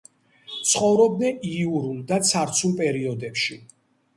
ცხოვრობდნენ 0.69 1.37
იურულ 1.49 1.99
და 2.13 2.19
ცარცულ 2.31 2.75
პერიოდებში. 2.81 3.61